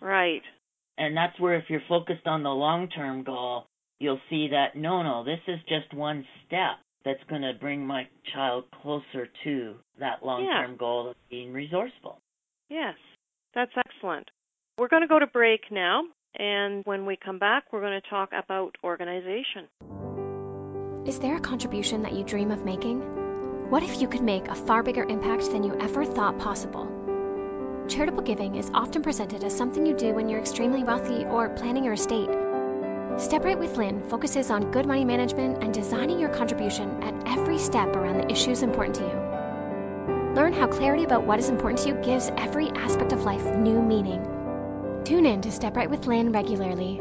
[0.00, 0.42] Right.
[0.98, 3.66] And that's where if you're focused on the long-term goal,
[3.98, 8.06] you'll see that no, no, this is just one step that's going to bring my
[8.34, 10.76] child closer to that long-term yeah.
[10.76, 12.18] goal of being resourceful.
[12.68, 12.94] Yes,
[13.54, 14.28] that's excellent.
[14.78, 16.02] We're going to go to break now,
[16.38, 19.68] and when we come back, we're going to talk about organization.
[21.06, 23.00] Is there a contribution that you dream of making?
[23.70, 27.05] What if you could make a far bigger impact than you ever thought possible?
[27.88, 31.84] Charitable giving is often presented as something you do when you're extremely wealthy or planning
[31.84, 32.28] your estate.
[33.18, 37.58] Step Right with Lynn focuses on good money management and designing your contribution at every
[37.58, 40.34] step around the issues important to you.
[40.34, 43.80] Learn how clarity about what is important to you gives every aspect of life new
[43.80, 44.20] meaning.
[45.04, 46.96] Tune in to Step Right with Lynn regularly.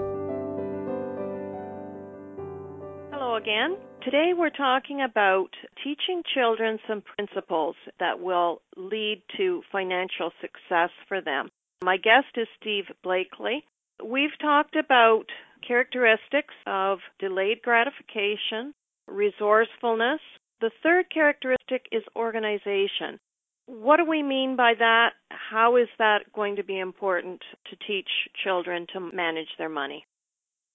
[3.12, 3.78] Hello again.
[4.06, 5.50] Today we're talking about
[5.84, 11.50] teaching children some principles that will lead to financial success for them.
[11.84, 13.64] My guest is Steve Blakely.
[14.06, 15.24] We've talked about
[15.68, 18.76] characteristics of delayed gratification,
[19.08, 20.22] resourcefulness.
[20.62, 23.20] The third characteristic is organization.
[23.66, 25.14] What do we mean by that?
[25.32, 27.42] How is that going to be important
[27.72, 28.10] to teach
[28.44, 30.06] children to manage their money?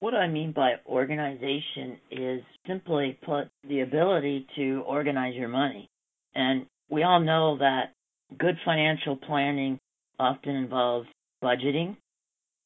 [0.00, 5.88] What I mean by organization is simply put the ability to organize your money.
[6.34, 7.92] And we all know that
[8.38, 9.78] good financial planning
[10.18, 11.08] often involves
[11.42, 11.96] budgeting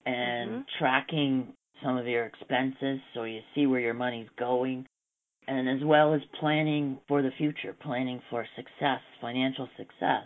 [0.06, 0.60] and mm-hmm.
[0.78, 1.48] tracking
[1.82, 4.86] some of your expenses so you see where your money's going
[5.46, 10.22] and as well as planning for the future, planning for success, financial success.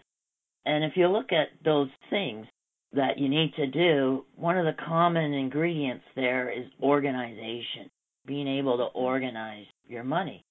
[0.64, 2.46] And if you look at those things
[2.92, 7.90] that you need to do, one of the common ingredients there is organization,
[8.26, 10.44] being able to organize your money.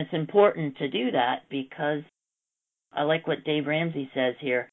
[0.00, 2.02] It's important to do that because
[2.92, 4.70] I like what Dave Ramsey says here.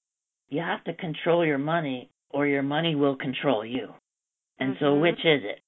[0.50, 3.90] You have to control your money or your money will control you.
[4.60, 4.84] And mm-hmm.
[4.84, 5.60] so which is it?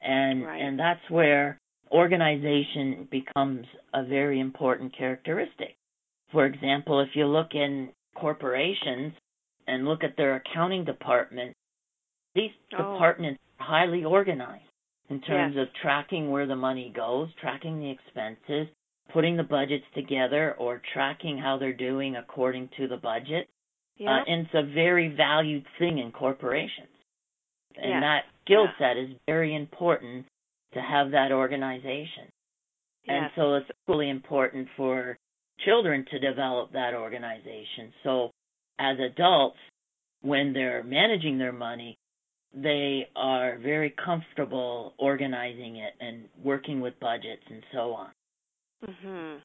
[0.00, 0.60] And right.
[0.60, 1.58] and that's where
[1.92, 5.76] organization becomes a very important characteristic.
[6.32, 9.12] For example, if you look in corporations
[9.70, 11.54] and look at their accounting department,
[12.34, 12.94] these oh.
[12.94, 14.64] departments are highly organized
[15.08, 15.62] in terms yes.
[15.62, 18.68] of tracking where the money goes, tracking the expenses,
[19.12, 23.48] putting the budgets together, or tracking how they're doing according to the budget.
[23.96, 24.10] Yeah.
[24.10, 26.88] Uh, and it's a very valued thing in corporations.
[27.76, 28.92] And that skill yeah.
[28.92, 30.26] set is very important
[30.74, 32.28] to have that organization.
[33.06, 35.16] And so it's equally important for
[35.64, 37.92] children to develop that organization.
[38.04, 38.30] So
[38.80, 39.58] as adults,
[40.22, 41.98] when they're managing their money,
[42.54, 48.08] they are very comfortable organizing it and working with budgets and so on.
[48.88, 49.38] Mm-hmm.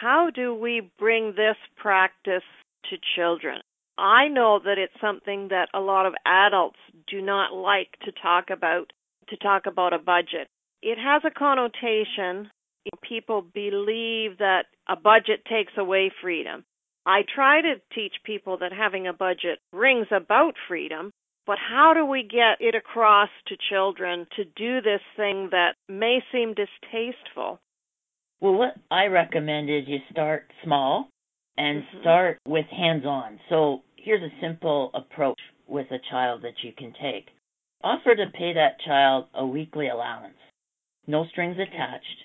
[0.00, 2.42] How do we bring this practice
[2.90, 3.60] to children?
[3.96, 8.50] I know that it's something that a lot of adults do not like to talk
[8.50, 8.92] about
[9.28, 10.48] to talk about a budget.
[10.82, 12.50] It has a connotation
[13.02, 16.64] people believe that a budget takes away freedom.
[17.04, 21.10] I try to teach people that having a budget brings about freedom,
[21.46, 26.22] but how do we get it across to children to do this thing that may
[26.30, 27.58] seem distasteful?
[28.40, 31.08] Well, what I recommend is you start small
[31.56, 32.00] and Mhm.
[32.00, 33.40] start with hands on.
[33.48, 37.30] So here's a simple approach with a child that you can take.
[37.82, 40.38] Offer to pay that child a weekly allowance,
[41.06, 42.24] no strings attached,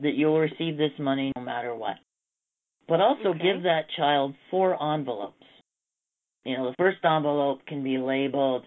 [0.00, 1.98] that you'll receive this money no matter what.
[2.88, 3.38] But also Okay.
[3.38, 5.46] give that child four envelopes.
[6.44, 8.66] You know, the first envelope can be labeled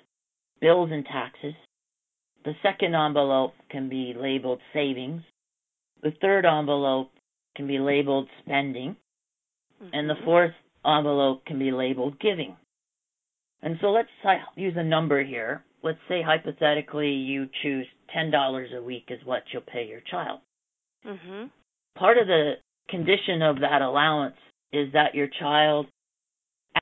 [0.60, 1.56] bills and taxes.
[2.44, 5.24] The second envelope can be labeled savings.
[6.02, 7.12] The third envelope
[7.56, 8.96] can be labeled spending.
[9.94, 10.24] And the Mhm.
[10.24, 10.56] fourth
[10.86, 12.56] envelope can be labeled giving.
[13.64, 14.10] And so let's
[14.56, 15.64] use a number here.
[15.82, 20.42] Let's say hypothetically you choose $10 a week is what you'll pay your child.
[21.04, 21.50] Mhm.
[21.96, 22.60] Part of the
[22.92, 24.36] condition of that allowance
[24.72, 25.88] is that your child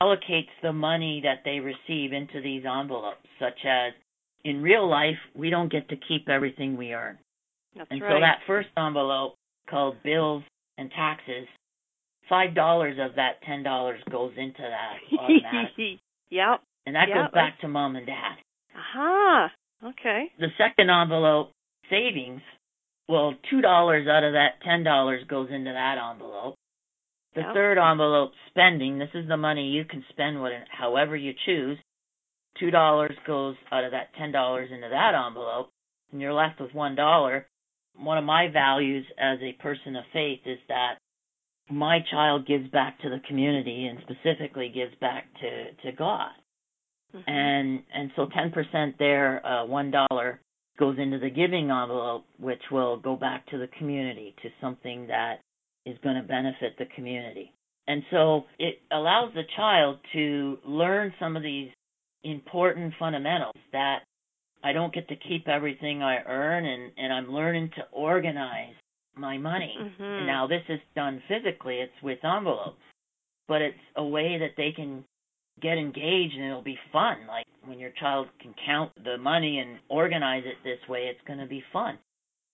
[0.01, 3.93] allocates the money that they receive into these envelopes, such as
[4.43, 7.17] in real life, we don't get to keep everything we earn.
[7.75, 8.15] That's and right.
[8.15, 9.35] so that first envelope
[9.69, 10.43] called bills
[10.77, 11.47] and taxes,
[12.27, 14.97] five dollars of that ten dollars goes into that
[16.29, 16.61] yep.
[16.85, 18.35] and that Yeah, goes back to mom and dad.
[18.75, 19.51] Aha.
[19.83, 20.25] Okay.
[20.39, 21.51] The second envelope,
[21.89, 22.41] savings,
[23.09, 26.55] well, two dollars out of that ten dollars goes into that envelope.
[27.33, 27.53] The Yep.
[27.53, 28.99] third envelope, spending.
[28.99, 31.79] This is the money you can spend with however you choose.
[32.59, 35.69] Two dollars goes out of that ten dollars into that envelope,
[36.11, 37.47] and you're left with one dollar.
[37.97, 40.99] One of my values as a person of faith is that
[41.67, 46.31] my child gives back to the community and specifically gives back to to God.
[47.15, 47.23] Mhm.
[47.27, 50.41] And and so ten percent there, uh, one dollar
[50.79, 55.41] goes into the giving envelope, which will go back to the community to something that
[55.85, 57.51] is going to benefit the community.
[57.87, 61.69] And so it allows the child to learn some of these
[62.23, 63.99] important fundamentals that
[64.63, 68.75] I don't get to keep everything I earn and, and I'm learning to organize
[69.15, 69.75] my money.
[69.79, 70.25] Mhm.
[70.25, 72.81] Now this is done physically, it's with envelopes.
[73.47, 75.03] But it's a way that they can
[75.61, 77.27] get engaged and it'll be fun.
[77.27, 81.39] Like when your child can count the money and organize it this way, it's going
[81.39, 81.97] to be fun.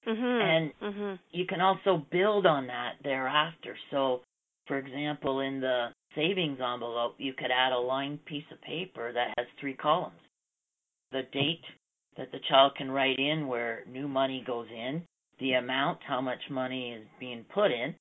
[0.06, 0.42] Mhm.
[0.42, 1.20] and- Mhm.
[1.32, 3.76] You can also build on that thereafter.
[3.90, 4.22] So,
[4.68, 9.34] for example, in the savings envelope, you could add a lined piece of paper that
[9.38, 10.22] has three columns.
[11.12, 11.66] The date
[12.18, 15.06] that the child can write in where new money goes in,
[15.40, 17.96] the amount, how much money is being put in,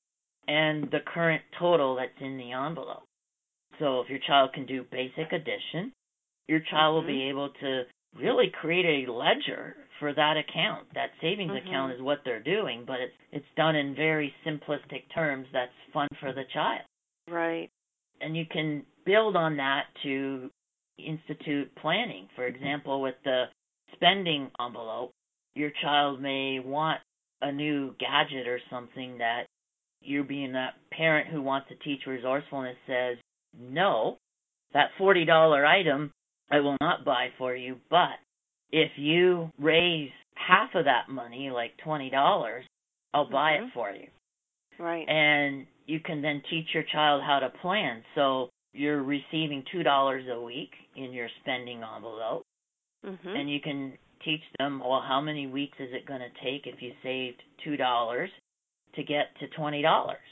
[0.46, 3.02] and the current total that's in the envelope.
[3.78, 5.92] So if your child can do basic addition,
[6.48, 7.82] your child will be able to
[8.18, 10.86] really create a ledger for that account.
[10.94, 11.66] That savings Mhm.
[11.66, 16.08] account is what they're doing, but it's it's done in very simplistic terms that's fun
[16.20, 16.82] for the child.
[17.28, 17.70] Right.
[18.20, 20.50] And you can build on that to
[20.98, 22.28] institute planning.
[22.36, 23.50] For example, with the
[23.92, 25.12] spending envelope,
[25.54, 27.00] your child may want
[27.42, 29.46] a new gadget or something that
[30.00, 33.18] you're being that parent who wants to teach resourcefulness says,
[33.60, 34.18] no,
[34.72, 36.12] that $40 item
[36.50, 38.10] I will not buy for you, but
[38.70, 42.64] if you raise half of that money, like $20,
[43.14, 43.68] I'll buy Mhm.
[43.68, 44.08] it for you.
[44.78, 45.08] Right.
[45.08, 48.04] And you can then teach your child how to plan.
[48.14, 52.44] So you're receiving $2 a week in your spending envelope
[53.04, 53.36] mhm.
[53.38, 56.80] and you can teach them well how many weeks is it going to take if
[56.80, 58.30] you saved two dollars
[58.94, 60.22] to get to twenty dollars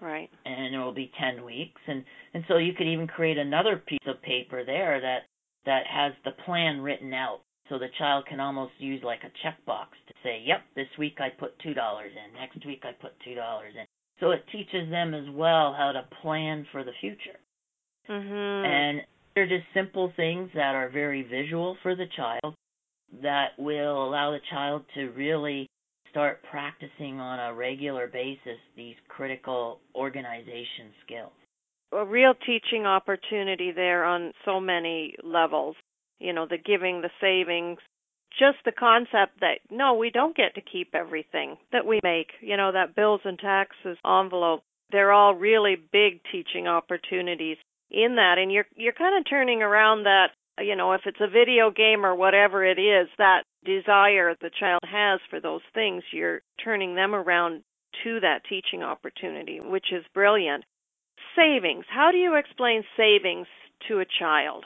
[0.00, 0.30] right.
[0.44, 1.80] and it will be ten weeks.
[1.86, 5.22] And and so you could even create another piece of paper there that
[5.66, 7.40] that has the plan written out.
[7.68, 11.28] So the child can almost use like a checkbox to say yep this week i
[11.28, 12.40] put two dollars in.
[12.40, 13.84] Next week i put two dollars in.
[14.20, 17.38] So it teaches them as well how to plan for the future.
[18.08, 18.64] Mhm.
[18.64, 19.02] and
[19.34, 22.54] they're just simple things that are very visual for the child
[23.22, 25.68] that will allow the child to really
[26.10, 31.32] start practicing on a regular basis these critical organization skills.
[31.92, 35.76] a real teaching opportunity there on so many levels.
[36.18, 37.78] You know, the giving, the savings,
[38.38, 42.28] just the concept that no, we don't get to keep everything that we make.
[42.40, 44.62] You know, that bills and taxes envelope.
[44.90, 47.58] They're all really big teaching opportunities
[47.90, 50.28] in that and you're you're kind of turning around that
[50.62, 54.80] you know, if it's a video game or whatever it is, that desire the child
[54.84, 57.62] has for those things, you're turning them around
[58.04, 60.64] to that teaching opportunity, which is brilliant.
[61.36, 61.84] Savings.
[61.88, 63.46] How do you explain savings
[63.88, 64.64] to a child?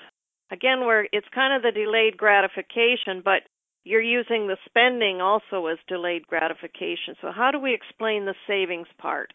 [0.51, 3.43] Again, where it's kind of the delayed gratification, but
[3.85, 7.17] you're using the spending also as delayed gratification.
[7.21, 9.33] So how do we explain the savings part?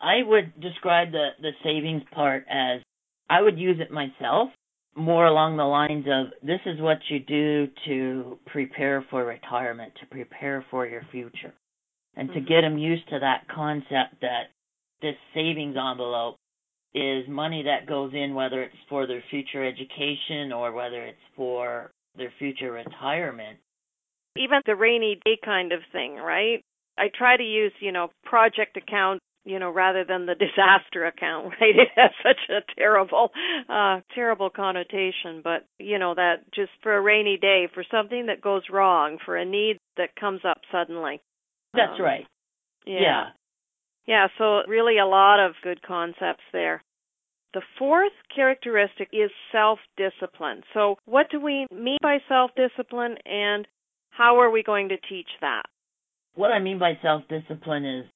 [0.00, 2.80] I would describe the the savings part as
[3.28, 4.50] I would use it myself
[4.94, 10.06] more along the lines of this is what you do to prepare for retirement, to
[10.06, 11.54] prepare for your future.
[12.14, 12.40] And mm-hmm.
[12.40, 14.50] to get them used to that concept that
[15.00, 16.36] this savings envelope
[16.94, 21.90] is money that goes in whether it's for their future education or whether it's for
[22.16, 23.58] their future retirement.
[24.36, 26.62] Even the rainy day kind of thing, right?
[26.98, 31.54] I try to use, you know, project account, you know, rather than the disaster account,
[31.60, 31.74] right?
[31.82, 33.30] It has such a terrible
[33.68, 38.40] uh terrible connotation, but you know, that just for a rainy day, for something that
[38.40, 41.20] goes wrong, for a need that comes up suddenly.
[41.74, 42.26] That's um, right.
[42.86, 43.00] Yeah.
[43.00, 43.24] yeah.
[44.06, 46.82] Yeah, so really a lot of good concepts there.
[47.54, 50.62] The fourth characteristic is self discipline.
[50.74, 53.66] So, what do we mean by self discipline and
[54.10, 55.62] how are we going to teach that?
[56.34, 58.06] What I mean by self discipline is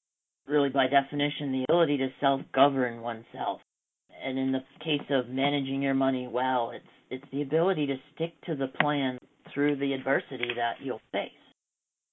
[0.48, 3.60] really, by definition, the ability to self govern oneself.
[4.24, 8.32] And in the case of managing your money well, it's it's the ability to stick
[8.46, 9.18] to the plan
[9.52, 11.30] through the adversity that you'll face.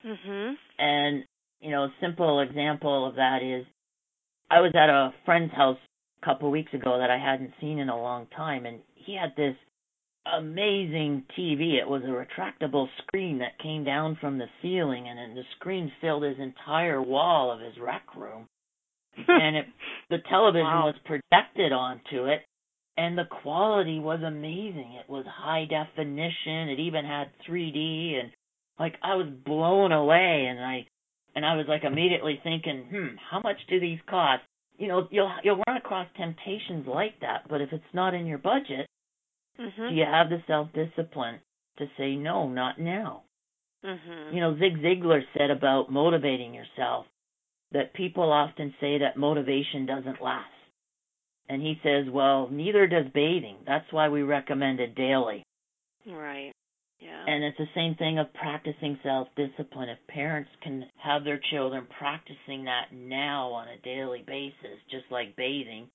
[0.05, 0.53] Mm-hmm.
[0.79, 1.23] And
[1.61, 3.65] you know, a simple example of that is
[4.51, 5.77] I was at a friend's house
[6.21, 9.15] a couple of weeks ago that I hadn't seen in a long time, and he
[9.15, 9.55] had this
[10.25, 11.73] amazing TV.
[11.79, 15.91] It was a retractable screen that came down from the ceiling, and then the screen
[16.01, 18.47] filled his entire wall of his rec room.
[19.27, 19.65] and it,
[20.09, 20.85] the television wow.
[20.87, 22.41] was projected onto it,
[22.97, 24.97] and the quality was amazing.
[24.99, 26.69] It was high definition.
[26.69, 28.31] It even had 3D, and
[28.79, 30.87] like I was blown away, and I
[31.35, 34.41] and I was like immediately thinking, hmm, how much do these cost?
[34.77, 38.39] You know, you'll you'll run across temptations like that, but if it's not in your
[38.39, 38.87] budget,
[39.59, 39.89] mm-hmm.
[39.89, 41.39] do you have the self discipline
[41.77, 43.23] to say no, not now?
[43.85, 44.35] Mm-hmm.
[44.35, 47.05] You know, Zig Ziglar said about motivating yourself
[47.73, 50.47] that people often say that motivation doesn't last.
[51.49, 53.57] And he says, well, neither does bathing.
[53.67, 55.45] That's why we recommend it daily.
[56.07, 56.53] Right.
[56.99, 57.25] Yeah.
[57.27, 59.89] And it's the same thing of practicing self discipline.
[59.89, 65.35] If parents can have their children practicing that now on a daily basis, just like
[65.35, 65.89] bathing,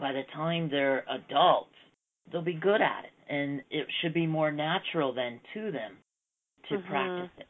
[0.00, 1.76] by the time they're adults,
[2.30, 3.32] they'll be good at it.
[3.32, 5.96] And it should be more natural then to them
[6.68, 6.88] to mm-hmm.
[6.88, 7.46] practice it.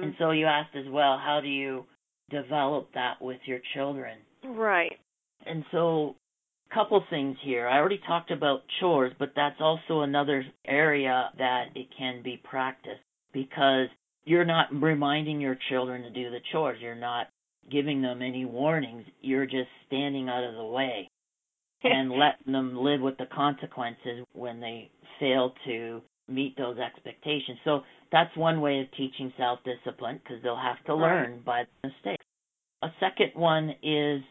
[0.00, 1.84] And so you asked as well, how do you
[2.30, 4.18] develop that with your children?
[4.44, 4.96] Right.
[5.46, 6.14] And so
[6.72, 7.66] couple things here.
[7.66, 13.00] I already talked about chores, but that's also another area that it can be practiced
[13.32, 13.88] because
[14.24, 16.78] you're not reminding your children to do the chores.
[16.80, 17.28] You're not
[17.70, 19.04] giving them any warnings.
[19.22, 21.08] You're just standing out of the way
[21.84, 27.58] and letting them live with the consequences when they fail to meet those expectations.
[27.64, 32.24] So that's one way of teaching self discipline because they'll have to learn by mistakes.
[32.82, 34.22] A second one is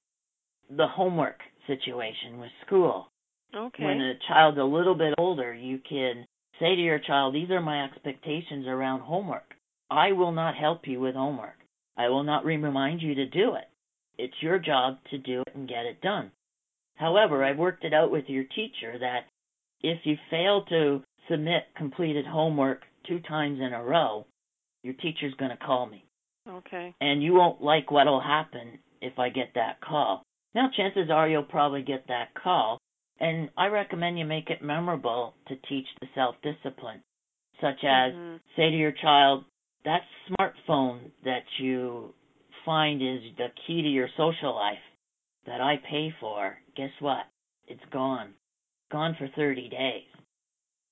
[0.69, 3.07] the homework situation with school.
[3.55, 3.83] Okay.
[3.83, 6.25] When a child's a little bit older, you can
[6.59, 9.53] say to your child, These are my expectations around homework.
[9.89, 11.57] I will not help you with homework.
[11.97, 13.65] I will not remind you to do it.
[14.17, 16.31] It's your job to do it and get it done.
[16.97, 19.21] However, I've worked it out with your teacher that
[19.81, 24.25] if you fail to submit completed homework two times in a row,
[24.83, 26.03] your teacher's going to call me.
[26.49, 26.95] Okay.
[26.99, 30.23] And you won't like what'll happen if I get that call.
[30.55, 32.79] Now, chances are you'll probably get that call,
[33.19, 37.03] and I recommend you make it memorable to teach the self discipline,
[37.61, 38.37] such as mm-hmm.
[38.55, 39.43] say to your child,
[39.85, 42.13] that smartphone that you
[42.65, 44.77] find is the key to your social life
[45.47, 47.25] that I pay for, guess what?
[47.67, 48.33] It's gone.
[48.91, 50.03] Gone for 30 days.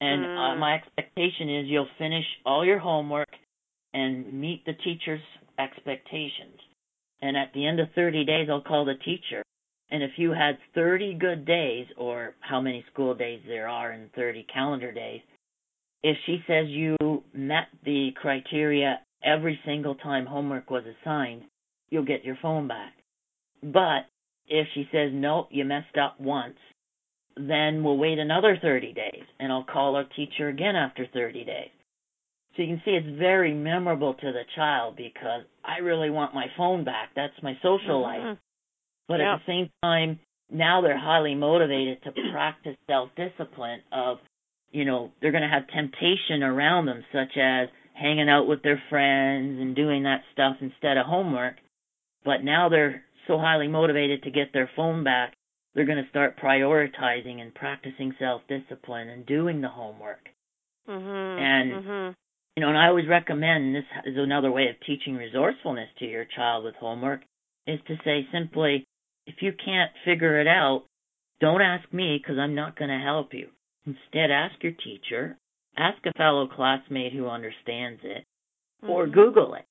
[0.01, 0.53] And uh, mm.
[0.53, 3.29] uh, my expectation is you'll finish all your homework
[3.93, 5.21] and meet the teacher's
[5.59, 6.59] expectations.
[7.21, 9.43] And at the end of 30 days, I'll call the teacher
[9.91, 14.09] and if you had 30 good days, or how many school days there are in
[14.15, 15.21] 30 calendar days,
[16.03, 16.97] if she says you
[17.33, 21.43] met the criteria every single time homework was assigned,
[21.89, 22.93] you'll get your phone back.
[23.61, 24.07] But
[24.47, 26.57] if she says, nope, you messed up once,
[27.37, 31.69] then we'll wait another 30 days and I'll call our teacher again after 30 days.
[32.55, 36.45] So you can see it's very memorable to the child because I really want my
[36.55, 37.09] phone back.
[37.15, 38.27] That's my social mm-hmm.
[38.27, 38.37] life.
[39.07, 39.33] But yeah.
[39.33, 40.19] at the same time,
[40.49, 44.17] now they're highly motivated to practice self discipline of,
[44.71, 48.81] you know, they're going to have temptation around them, such as hanging out with their
[48.89, 51.55] friends and doing that stuff instead of homework.
[52.23, 55.33] But now they're so highly motivated to get their phone back,
[55.73, 60.29] they're going to start prioritizing and practicing self discipline and doing the homework.
[60.87, 61.41] Mm-hmm.
[61.41, 62.11] And mm-hmm.
[62.55, 66.25] You know, and I always recommend this is another way of teaching resourcefulness to your
[66.35, 67.21] child with homework
[67.67, 68.85] is to say simply,
[69.27, 70.83] if you can't figure it out,
[71.41, 73.49] don't ask me because I'm not going to help you.
[73.85, 75.37] Instead, ask your teacher,
[75.77, 78.23] ask a fellow classmate who understands it,
[78.81, 78.89] mm-hmm.
[78.89, 79.65] or Google it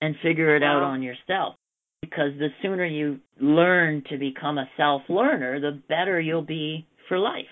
[0.00, 0.78] and figure it wow.
[0.78, 1.56] out on yourself.
[2.00, 7.18] Because the sooner you learn to become a self learner, the better you'll be for
[7.18, 7.44] life.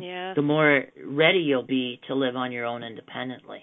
[0.00, 0.34] Yeah.
[0.34, 3.62] The more ready you'll be to live on your own independently.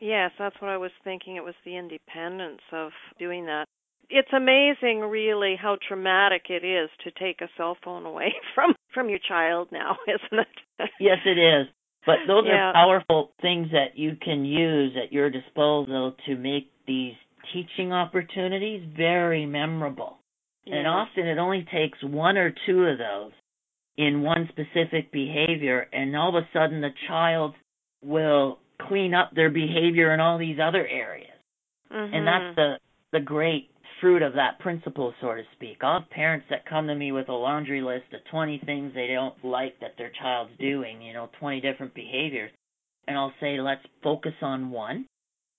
[0.00, 1.36] Yes, that's what I was thinking.
[1.36, 3.66] It was the independence of doing that.
[4.08, 9.08] It's amazing really how traumatic it is to take a cell phone away from from
[9.08, 10.90] your child now, isn't it?
[11.00, 11.66] yes, it is.
[12.06, 12.70] But those yeah.
[12.70, 17.14] are powerful things that you can use at your disposal to make these
[17.52, 20.18] teaching opportunities very memorable.
[20.68, 23.30] And often it only takes one or two of those
[23.96, 27.54] in one specific behavior, and all of a sudden the child
[28.02, 31.30] will clean up their behavior in all these other areas.
[31.92, 32.14] Mm-hmm.
[32.14, 32.74] And that's the
[33.12, 33.70] the great
[34.00, 35.78] fruit of that principle, so to speak.
[35.80, 39.06] I'll have parents that come to me with a laundry list of 20 things they
[39.06, 42.50] don't like that their child's doing, you know, 20 different behaviors.
[43.06, 45.06] And I'll say, let's focus on one.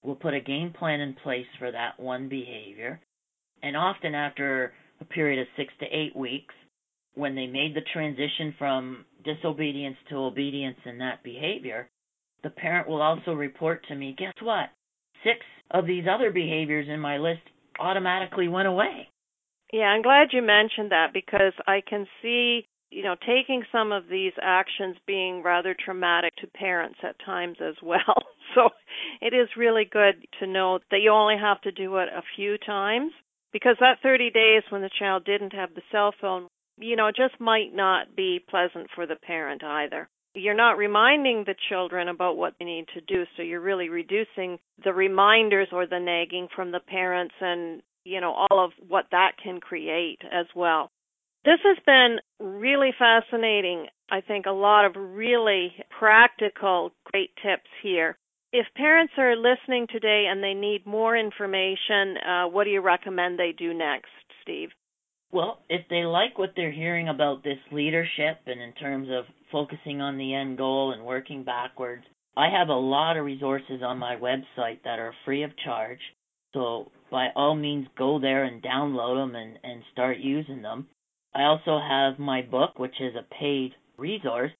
[0.07, 3.01] We'll put a game plan in place for that one behavior.
[3.61, 6.55] And often after a period of six to eight weeks,
[7.15, 11.89] when they made the transition from disobedience to obedience in that behavior,
[12.41, 14.69] the parent will also report to me, guess what?
[15.25, 15.39] Six
[15.71, 17.41] of these other behaviors in my list
[17.77, 19.09] automatically went away.
[19.73, 24.07] Yeah, I'm glad you mentioned that because I can see, you know, taking some of
[24.09, 27.99] these actions being rather traumatic to parents at times as well.
[28.55, 28.69] So
[29.21, 32.57] it is really good to know that you only have to do it a few
[32.57, 33.11] times
[33.51, 36.47] because that 30 days when the child didn't have the cell phone,
[36.77, 40.07] you know, just might not be pleasant for the parent either.
[40.35, 44.59] You're not reminding the children about what they need to do so you're really reducing
[44.83, 49.31] the reminders or the nagging from the parents and you know all of what that
[49.41, 50.91] can create as well.
[51.43, 53.87] This has been really fascinating.
[54.11, 58.15] I think a lot of really practical great tips here
[58.57, 63.37] if parents are listening today and they need more information uh, what do you recommend
[63.37, 64.09] they do next
[64.41, 64.69] steve
[65.31, 70.01] well, if they like what they're hearing about this leadership and in terms of focusing
[70.01, 72.03] on the end goal and working backwards,
[72.37, 75.99] I have a lot of resources on my website that are free of charge.
[76.53, 80.87] So by all means, go there and download them and, and start using them.
[81.35, 84.51] I also have my book, which is a paid resource,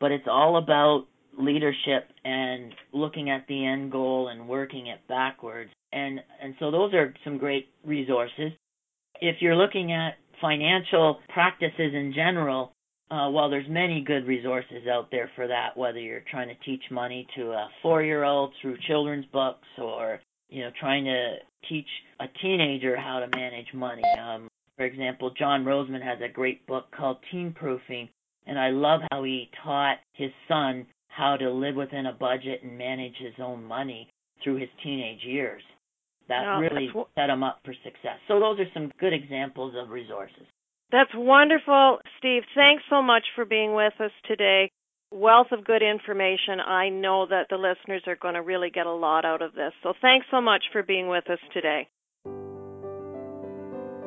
[0.00, 1.06] but it's all about
[1.38, 5.70] leadership and looking at the end goal and working it backwards.
[5.92, 8.52] And and so those are some great resources
[9.20, 12.72] if you're looking at financial practices in general,
[13.10, 15.76] uh, well, there's many good resources out there for that.
[15.76, 20.70] Whether you're trying to teach money to a four-year-old through children's books, or you know,
[20.78, 21.36] trying to
[21.68, 21.86] teach
[22.20, 24.02] a teenager how to manage money.
[24.18, 28.08] Um, for example, John Rosemond has a great book called Teen Proofing,
[28.46, 30.86] and I love how he taught his son
[31.16, 34.08] how to live within a budget and manage his own money
[34.42, 35.62] through his teenage years
[36.28, 38.18] that no, really set him up for success.
[38.28, 40.46] So those are some good examples of resources.
[40.92, 42.42] That's wonderful, Steve.
[42.54, 44.70] Thanks so much for being with us today.
[45.12, 46.60] Wealth of good information.
[46.60, 49.72] I know that the listeners are going to really get a lot out of this.
[49.82, 51.88] So thanks so much for being with us today.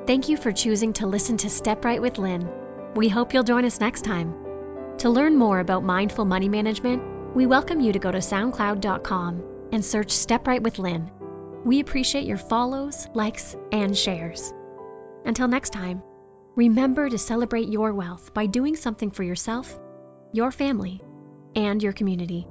[0.05, 2.49] Thank you for choosing to listen to Step Right with Lynn.
[2.95, 4.48] We hope you'll join us next time.
[4.99, 9.83] To learn more about mindful money management, we welcome you to go to SoundCloud.com and
[9.83, 11.11] search Step Right with Lynn
[11.65, 14.53] we appreciate your follows, likes, and shares.
[15.25, 16.01] Until next time,
[16.55, 19.77] remember to celebrate your wealth by doing something for yourself,
[20.31, 21.01] your family,
[21.55, 22.47] and your community.